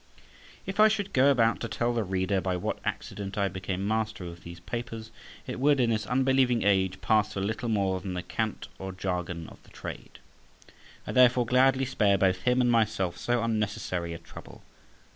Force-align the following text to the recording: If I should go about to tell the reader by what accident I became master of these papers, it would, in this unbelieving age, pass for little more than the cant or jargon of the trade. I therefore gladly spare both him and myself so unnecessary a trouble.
If 0.65 0.79
I 0.79 0.87
should 0.87 1.13
go 1.13 1.29
about 1.29 1.59
to 1.59 1.67
tell 1.67 1.93
the 1.93 2.03
reader 2.03 2.41
by 2.41 2.57
what 2.57 2.79
accident 2.83 3.37
I 3.37 3.47
became 3.47 3.87
master 3.87 4.25
of 4.25 4.41
these 4.43 4.59
papers, 4.59 5.11
it 5.45 5.59
would, 5.59 5.79
in 5.79 5.91
this 5.91 6.07
unbelieving 6.07 6.63
age, 6.63 6.99
pass 7.01 7.33
for 7.33 7.39
little 7.39 7.69
more 7.69 8.01
than 8.01 8.15
the 8.15 8.23
cant 8.23 8.67
or 8.79 8.91
jargon 8.93 9.47
of 9.49 9.61
the 9.61 9.69
trade. 9.69 10.17
I 11.05 11.11
therefore 11.11 11.45
gladly 11.45 11.85
spare 11.85 12.17
both 12.17 12.41
him 12.41 12.61
and 12.61 12.71
myself 12.71 13.15
so 13.15 13.43
unnecessary 13.43 14.11
a 14.11 14.17
trouble. 14.17 14.63